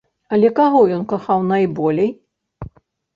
[0.35, 2.09] Але каго ён кахаў найболей?